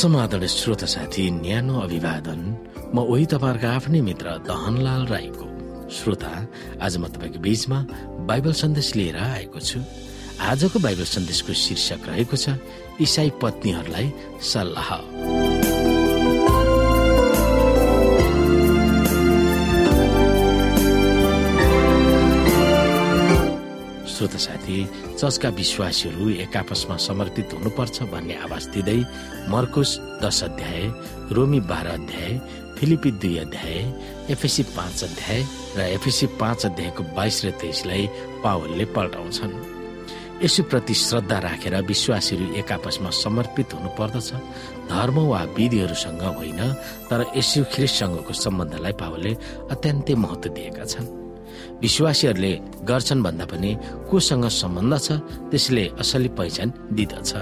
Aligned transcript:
समाधान 0.00 0.46
श्रोता 0.48 0.86
साथी 0.88 1.30
न्यानो 1.44 1.74
अभिवादन। 1.84 2.40
म 2.94 3.04
उही 3.04 3.24
तपाईँहरूको 3.28 3.68
आफ्नै 3.68 4.00
मित्र 4.00 4.26
दहनलाल 4.48 5.02
राईको 5.12 5.46
श्रोता। 5.92 6.32
आज 6.80 6.96
म 6.96 7.04
तपाईँको 7.12 7.38
बीचमा 7.44 7.78
बाइबल 8.24 8.52
सन्देश 8.56 8.88
लिएर 8.96 9.16
आएको 9.20 9.60
छु। 9.60 9.78
आजको 10.40 10.78
बाइबल 10.80 11.04
सन्देशको 11.04 11.52
शीर्षक 11.52 12.00
रहेको 12.08 12.36
छ 12.36 12.56
इसाई 12.96 13.30
पत्नीहरूलाई 13.44 14.06
सल्लाह। 14.40 14.88
साथी 24.40 24.78
चर्चका 25.18 25.48
विश्वासीहरू 25.60 26.28
एक 26.42 26.56
आपसमा 26.56 26.96
समर्पित 27.08 27.52
हुनुपर्छ 27.54 28.02
भन्ने 28.12 28.34
आवाज 28.46 28.66
दिँदै 28.74 28.98
मर्कुस 29.52 29.98
दस 30.22 30.42
अध्याय 30.44 30.82
रोमी 31.36 31.60
बाह्र 31.70 31.88
अध्याय 31.98 32.38
फिलिपी 32.78 33.10
दुई 33.20 33.36
अध्याय 33.38 33.78
एफएसी 34.32 34.62
पाँच 34.76 35.04
अध्याय 35.04 35.44
र 35.76 35.80
एफएसी 35.96 36.26
पाँच 36.40 36.66
अध्यायको 36.66 37.02
बाइस 37.16 37.44
र 37.44 37.50
तेइसलाई 37.60 38.06
पावलले 38.44 38.84
पल्टाउँछन्। 38.96 39.52
यसुप्रति 40.44 40.94
श्रद्धा 40.94 41.38
राखेर 41.38 41.74
विश्वासीहरू 41.84 42.46
एक 42.56 42.72
आपसमा 42.72 43.10
समर्पित 43.12 43.74
हुनुपर्दछ। 43.74 44.32
धर्म 44.88 45.16
वा 45.28 45.42
विधिहरूसँग 45.56 46.22
होइन 46.38 46.60
तर 47.10 47.24
यसु 47.36 47.64
ख्रिससँगको 47.72 48.32
सम्बन्धलाई 48.32 48.92
पावलले 48.96 49.32
अत्यन्तै 49.70 50.14
महत्व 50.16 50.48
दिएका 50.56 50.84
छन्। 50.84 51.06
विश्वासीहरूले 51.82 52.52
गर्छन् 52.88 53.22
भन्दा 53.22 53.44
पनि 53.46 53.70
कोसँग 54.10 54.44
सम्बन्ध 54.60 54.94
छ 54.98 55.08
त्यसले 55.50 55.84
असली 56.00 56.28
पहिचान 56.38 56.68
दिदछ। 56.92 57.32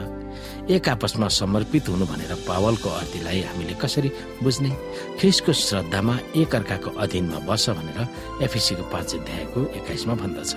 एक 0.71 0.89
आपसमा 0.89 1.29
समर्पित 1.29 1.89
हुनु 1.89 2.05
भनेर 2.07 2.33
पावलको 2.47 2.89
अर्थीलाई 2.89 3.41
हामीले 3.43 3.75
कसरी 3.83 4.11
बुझ्ने? 4.43 4.71
ख्रिसको 5.19 5.53
श्रद्धामा 5.53 6.15
एक 6.37 6.55
अर्काको 6.55 6.91
अधीनमा 7.03 7.39
बस 7.49 7.65
भनेर 7.71 7.99
एफिसीको 8.45 8.85
पाँच 8.93 9.15
अध्यायको 9.15 9.61
एक्काइसमा 9.79 10.15
भन्दछ। 10.15 10.53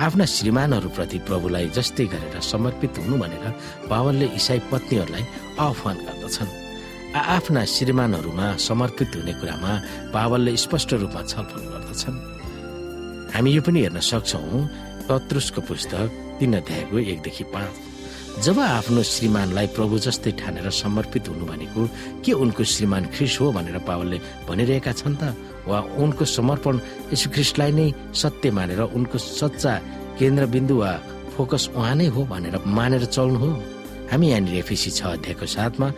आफ्ना 0.00 0.24
श्रीमानहरूप्रति 0.24 1.18
प्रभुलाई 1.28 1.68
जस्तै 1.76 2.04
गरेर 2.12 2.40
समर्पित 2.40 2.98
हुनु 2.98 3.16
भनेर 3.22 3.44
पावलले 3.90 4.26
इसाई 4.40 4.60
पत्नीहरूलाई 4.72 5.24
आह्वान 5.60 5.96
गर्दछन्। 6.06 6.50
आफ्ना 7.14 7.64
श्रीमानहरूमा 7.68 8.46
समर्पित 8.56 9.10
हुने 9.16 9.32
कुरामा 9.40 9.72
पावलले 10.16 10.56
स्पष्ट 10.56 10.92
रूपमा 10.94 11.22
छलफल 11.22 11.62
गर्दछन्। 11.72 12.16
हामी 13.34 13.50
यो 13.52 13.60
पनि 13.64 13.80
हेर्न 13.80 14.00
सक्छौँ 14.04 14.60
पत्रुसको 15.08 15.60
पुस्तक 15.64 16.36
तीन 16.38 16.52
अध्यायको 16.60 16.98
एकदेखि 17.12 17.44
पाँच। 17.48 17.74
जब 18.44 18.58
आफ्नो 18.60 19.02
श्रीमानलाई 19.02 19.66
प्रभु 19.76 19.98
जस्तै 20.04 20.30
ठानेर 20.40 20.68
समर्पित 20.68 21.28
हुनु 21.28 21.44
भनेको 21.48 21.80
के 22.24 22.32
उनको 22.32 22.64
श्रीमान 22.64 23.04
ख्रिस 23.14 23.40
हो 23.40 23.52
भनेर 23.56 23.78
पावलले 23.88 24.18
भनिरहेका 24.48 24.92
छन् 25.00 25.16
त? 25.16 25.32
वा 25.68 25.78
उनको 26.04 26.24
समर्पण 26.28 26.74
यस 27.12 27.26
ख्रिस्टलाई 27.32 27.72
नै 27.72 27.86
सत्य 28.12 28.50
मानेर 28.52 28.80
उनको 28.92 29.18
सच्चा 29.18 29.72
केन्द्रबिन्दु 30.20 30.74
वा 30.76 30.92
फोकस 31.32 31.64
उहाँ 31.76 31.94
नै 31.96 32.06
हो 32.12 32.20
भनेर 32.28 32.60
मानेर 32.68 33.04
चल्नु 33.16 33.38
हो? 33.40 33.50
हामी 34.10 34.26
यहाँनिर 34.28 34.56
एफिसी 34.58 34.90
छ 34.90 35.00
अध्यायको 35.16 35.46
साथमा 35.46 35.88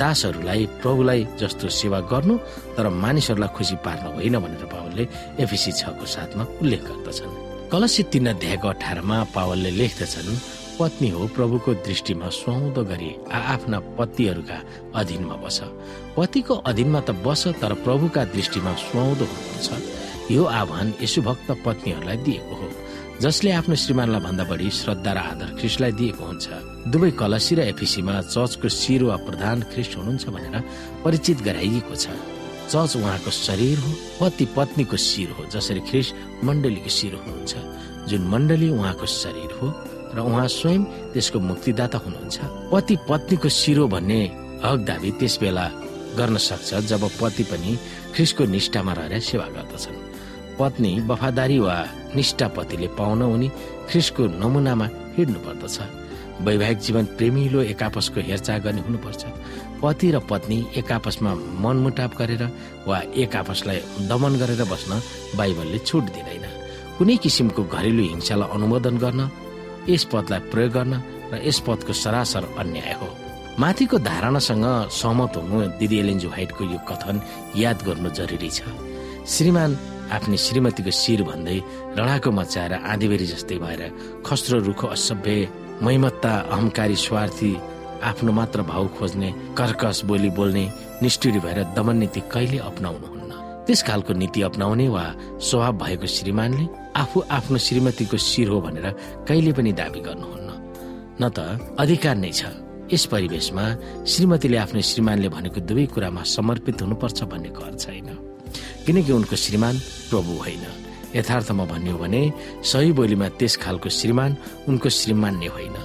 दासहरूलाई 0.00 0.66
प्रभुलाई 0.82 1.20
जस्तो 1.40 1.68
सेवा 1.70 2.00
गर्नु 2.10 2.34
तर 2.76 2.88
मानिसहरूलाई 2.88 3.50
खुसी 3.56 3.76
पार्नु 3.84 4.08
होइन 4.16 4.36
भनेर 4.44 4.64
पावलले 4.72 5.04
एफिसी 5.44 5.72
छको 5.80 6.06
साथमा 6.06 6.44
उल्लेख 6.62 6.82
गर्दछन्। 6.88 7.32
कलसी 7.72 8.02
तीन 8.12 8.26
अध्यायको 8.34 8.68
अठारमा 8.68 9.16
पावलले 9.34 9.70
लेख्दछन् 9.70 10.58
पत्नी 10.78 11.08
हो 11.14 11.26
प्रभुको 11.36 11.70
दृष्टिमा 11.86 12.28
सुहाउँदो 12.32 12.82
गरी 12.90 13.10
आफ्ना 13.30 13.78
पतिहरूका 13.98 14.58
अधीनमा 14.98 15.36
बस। 15.44 15.58
पतिको 16.16 16.54
अधीनमा 16.70 17.00
त 17.00 17.10
बस 17.22 17.42
तर 17.60 17.72
प्रभुका 17.84 18.24
दृष्टिमा 18.34 18.72
सुहाउँदो 18.74 19.24
हुनुपर्छ 19.24 19.68
यो 20.32 20.44
आह्वान 20.44 20.94
यसुभक्त 21.02 21.48
पत्नीहरूलाई 21.64 22.16
दिएको 22.26 22.54
हो। 22.56 22.68
जसले 23.20 23.50
आफ्नो 23.52 23.74
श्रीमानलाई 23.76 24.20
भन्दा 24.24 24.44
बढी 24.48 24.70
श्रद्धा 24.72 25.12
र 25.12 25.18
आदर 25.20 25.48
ख्रिस्टलाई 25.60 25.92
दिएको 25.92 26.24
हुन्छ। 26.24 26.46
दुवै 26.88 27.10
कलसी 27.20 27.54
र 27.54 27.60
एफिसीमा 27.68 28.14
चर्चको 28.32 28.68
शिर 28.72 29.02
वा 29.04 29.16
प्रधान 29.28 29.68
ख्रिस्ट 29.68 29.92
हुनुहुन्छ 30.00 30.24
भनेर 30.32 30.56
परिचित 31.04 31.38
गराइएको 31.44 31.94
छ। 31.94 32.16
चर्च 32.72 32.96
उहाँको 32.96 33.30
शरीर 33.30 33.76
हो 33.76 33.90
पति 34.20 34.44
पत्नीको 34.56 34.96
शिर 34.96 35.28
हो 35.36 35.42
जसरी 35.52 35.80
ख्रिस्ट 35.84 36.44
मण्डलीको 36.44 36.88
शिर 36.88 37.14
हुनुहुन्छ। 37.20 37.52
जुन 38.08 38.22
मण्डली 38.32 38.68
उहाँको 38.72 39.06
शरीर 39.06 39.52
हो 39.60 39.68
र 40.16 40.18
उहाँ 40.24 40.48
स्वयं 40.48 41.12
त्यसको 41.12 41.38
मुक्तिदाता 41.44 41.98
हुनुहुन्छ। 42.00 42.36
पति 42.72 42.96
पत्नीको 43.04 43.48
शिरो 43.52 43.84
भन्ने 43.84 44.20
हक 44.64 44.78
दावी 44.88 45.10
त्यस 45.20 45.38
बेला 45.44 45.66
गर्न 46.16 46.36
सक्छ 46.40 46.88
जब 46.88 47.04
पति 47.20 47.44
पनि 47.52 47.76
ख्रिस्टको 48.16 48.44
निष्ठामा 48.48 48.92
रहेर 48.96 49.20
सेवा 49.20 49.46
गर्दछन्। 49.52 50.09
पत्नी 50.60 50.92
वफादारी 51.08 51.58
वा 51.58 51.76
निष्ठा 52.16 52.46
पतिले 52.56 52.88
पाउन 52.98 53.22
उनी 53.24 53.48
ख्रिसको 53.88 54.22
नमुनामा 54.40 54.86
हिँड्नु 55.16 55.38
पर्दछ 55.46 55.78
वैवाहिक 56.44 56.78
जीवन 56.84 57.04
प्रेमिलो 57.16 57.60
एक 57.72 57.82
आपसको 57.82 58.20
हेरचाह 58.28 58.58
गर्ने 58.64 58.80
हुनुपर्छ। 58.80 59.22
पति 59.82 60.08
र 60.10 60.18
पत्नी 60.30 60.58
एक 60.80 60.92
आपसमा 60.92 61.32
मनमुटाप 61.64 62.12
गरेर 62.16 62.42
वा 62.88 62.98
एक 63.12 63.36
आपसलाई 63.36 64.08
दमन 64.08 64.32
गरेर 64.40 64.62
बस्न 64.72 64.92
बाइबलले 65.36 65.78
छुट 65.88 66.04
दिँदैन। 66.16 66.44
कुनै 66.96 67.16
किसिमको 67.24 67.62
घरेलु 67.64 68.02
हिंसालाई 68.12 68.48
अनुमोदन 68.56 68.96
गर्न 69.04 69.20
यस 69.88 70.04
पदलाई 70.12 70.40
प्रयोग 70.52 70.72
गर्न 70.72 70.94
र 71.32 71.34
यस 71.44 71.58
पदको 71.66 71.92
सरासर 71.92 72.44
अन्याय 72.60 72.92
हो। 73.00 73.08
माथिको 73.60 73.96
धारणासँग 74.00 74.66
सहमत 75.00 75.36
हुनु 75.36 75.56
दिदी 75.80 75.96
एलेन्जु 76.02 76.28
हाइटको 76.36 76.62
यो 76.72 76.78
कथन 76.88 77.16
याद 77.56 77.78
गर्नु 77.86 78.08
जरुरी 78.16 78.50
छ। 78.56 78.64
श्रीमान 79.28 79.70
आफ्नी 80.10 80.36
श्रीमतीको 80.36 80.90
शिर 80.90 81.22
भन्दै 81.22 81.58
रडाको 81.98 82.30
मचाएर 82.30 82.72
आँधीबेरी 82.74 83.26
जस्तै 83.32 83.58
भएर 83.58 83.82
खस्रो 84.26 84.58
रुखो 84.68 84.86
असभ्य 84.86 85.48
मैमत्ता 85.82 86.32
अहंकारी 86.54 86.96
स्वार्थी 86.96 87.52
आफ्नो 88.10 88.32
मात्र 88.32 88.62
भाउ 88.62 88.86
खोज्ने 88.98 89.30
कर्कस 89.58 90.02
बोली 90.08 90.30
बोल्ने 90.30 90.64
निष्ठुरी 91.02 91.40
भएर 91.40 91.58
दमन 91.76 91.96
नीति 91.96 92.20
कहिले 92.32 92.58
अप्नाउनुहुन्न? 92.58 93.32
त्यस 93.66 93.82
खालको 93.82 94.12
नीति 94.12 94.42
अप्नाउने 94.42 94.88
वा 94.88 95.04
स्वभाव 95.40 95.72
भएको 95.84 96.06
श्रीमानले 96.06 96.66
आफू 96.96 97.20
आफ्नो 97.30 97.58
श्रीमतीको 97.58 98.16
शिर 98.16 98.48
हो 98.48 98.60
भनेर 98.60 98.86
कहिले 99.28 99.52
पनि 99.52 99.72
दावी 99.72 100.00
गर्नुहुन्न। 100.00 100.48
न 101.20 101.28
त 101.28 101.38
अधिकार 101.78 102.16
नै 102.16 102.32
छ। 102.32 102.42
यस 102.92 103.04
परिवेशमा 103.12 103.64
श्रीमतीले 104.08 104.56
आफ्नो 104.56 104.80
श्रीमानले 104.80 105.28
भनेको 105.28 105.60
दुवै 105.60 105.86
कुरामा 105.92 106.22
समर्पित 106.36 106.82
हुनुपर्छ 106.82 107.22
भन्ने 107.22 107.50
कर 107.54 107.76
छैन। 107.76 108.29
किनकि 108.86 109.12
उनको 109.12 109.36
श्रीमान 109.36 109.78
प्रभु 110.10 110.32
होइन। 110.42 110.64
यथार्थमा 111.16 111.64
भन्ने 111.64 111.90
हो 111.90 111.98
भने 111.98 112.22
सही 112.64 112.92
बोलीमा 112.92 113.28
त्यस 113.38 113.56
खालको 113.56 113.88
श्रीमान 113.88 114.36
उनको 114.68 114.88
श्रीमान 114.88 115.38
नै 115.38 115.46
होइन। 115.46 115.76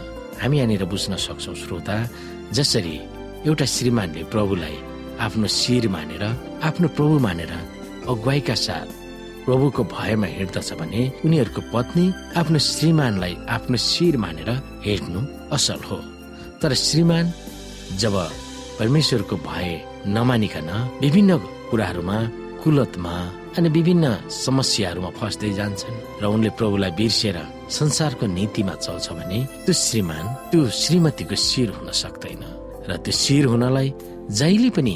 हामी 0.41 0.57
यहाँनिर 0.57 0.85
बुझ्न 0.85 1.15
सक्छौ 1.15 1.53
श्रोता 1.55 1.97
जसरी 2.53 2.95
एउटा 3.47 3.65
श्रीमानले 3.65 4.23
प्रभुलाई 4.33 4.77
आफ्नो 5.19 5.47
शिर 5.47 5.87
मानेर 5.89 6.23
आफ्नो 6.63 6.87
प्रभु 6.97 7.19
मानेर 7.19 7.51
अगुवाईका 8.09 8.55
साथ 8.55 8.87
प्रभुको 9.45 9.83
भयमा 9.83 10.27
हिँड्दछ 10.27 10.73
भने 10.73 11.01
उनीहरूको 11.25 11.61
पत्नी 11.73 12.05
आफ्नो 12.37 12.59
श्रीमानलाई 12.59 13.35
आफ्नो 13.49 13.77
शिर 13.77 14.17
मानेर 14.17 14.49
हेर्नु 14.85 15.21
असल 15.55 15.81
हो। 15.89 15.97
तर 16.61 16.73
श्रीमान 16.73 17.25
जब 18.01 18.15
परमेश्वरको 18.79 19.35
भय 19.47 19.69
नमानिकन 20.07 20.69
विभिन्न 21.01 21.37
कुराहरूमा 21.69 22.17
कुलतमा 22.65 23.15
अनि 23.57 23.69
विभिन्न 23.77 24.05
समस्याहरूमा 24.43 25.09
फस्दै 25.19 25.51
जान्छन् 25.59 25.97
र 26.21 26.23
उनले 26.35 26.49
प्रभुलाई 26.57 26.91
बिर्सेर 26.99 27.37
संसारको 27.69 28.25
नीतिमा 28.37 28.73
चल्छ 28.85 29.07
भने 29.17 29.39
त्यो 29.65 29.73
श्रीमान 29.85 30.25
त्यो 30.49 30.61
श्रीमतीको 30.81 31.35
शिर 31.47 31.69
हुन 31.77 31.89
सक्दैन 32.01 32.43
र 32.89 32.91
त्यो 33.05 33.13
शिर 33.21 33.45
हुनलाई 33.53 33.87
जहिले 34.39 34.69
पनि 34.77 34.95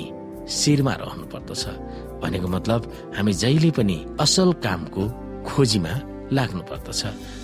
शिरमा 0.49 0.93
रहनु 1.01 1.25
पर्दछ 1.33 1.63
भनेको 2.21 2.47
मतलब 2.55 2.81
हामी 3.17 3.33
जहिले 3.43 3.71
पनि 3.77 3.97
असल 4.25 4.49
कामको 4.65 5.03
खोजीमा 5.47 5.93
लाग्नु 6.37 6.61
पर्दछ 6.69 7.01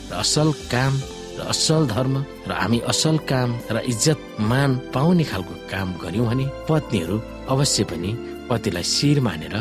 र 0.10 0.13
असल 0.24 0.50
काम 0.74 0.94
र 1.38 1.42
असल 1.54 1.81
धर्म 1.94 2.16
र 2.50 2.51
हामी 2.62 2.80
असल 2.92 3.18
काम 3.30 3.50
र 3.75 3.77
इज्जत 3.94 4.19
मान 4.50 4.72
पाउने 4.94 5.24
खालको 5.31 5.54
काम 5.72 5.88
गर्यौं 6.04 6.27
भने 6.30 6.45
पत्नीहरू 6.69 7.18
अवश्य 7.54 7.83
पनि 7.92 8.12
पतिलाई 8.50 8.86
शिर 8.95 9.19
मानेर 9.30 9.56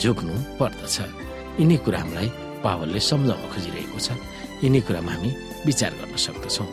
जोग्नु 0.00 0.34
पर्दछ। 0.58 0.96
यिनै 1.60 1.76
कुरा 1.76 1.98
हामीलाई 1.98 2.28
पावलले 2.64 3.00
सम्झाउन 3.00 3.42
खोजिरहेको 3.52 3.98
छ। 3.98 4.08
यिनै 4.64 4.80
कुरामा 4.80 5.12
हामी 5.12 5.30
विचार 5.66 5.92
गर्न 6.00 6.16
सक्दछौँ। 6.16 6.68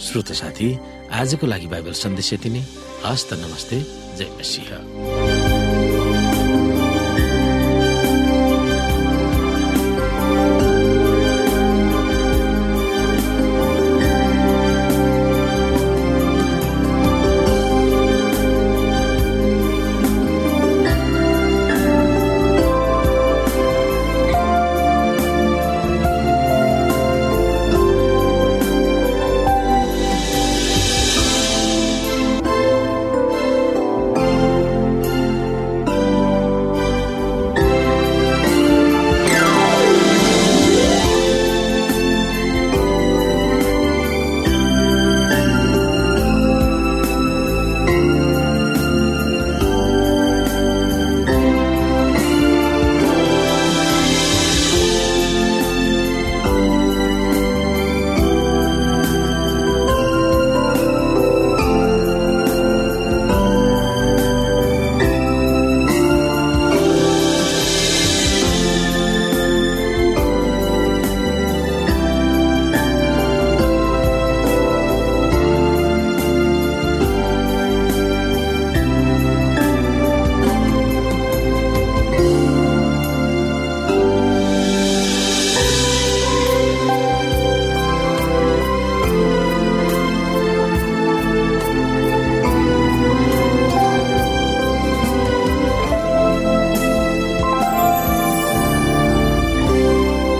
श्रोत 0.00 0.28
साथी 0.32 0.68
आजको 1.12 1.46
लागि 1.46 1.66
बाइबल 1.66 1.92
सन्देश 1.92 2.32
यति 2.32 2.50
नै। 2.50 2.62
हस्त 3.04 3.30
नमस्ते। 3.34 3.76
जय 4.16 4.28
मसिंह। 4.40 5.35